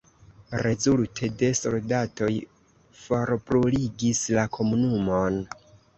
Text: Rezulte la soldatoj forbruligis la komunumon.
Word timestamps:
Rezulte 0.67 1.27
la 1.41 1.49
soldatoj 1.59 2.31
forbruligis 3.03 4.23
la 4.39 4.51
komunumon. 4.59 5.39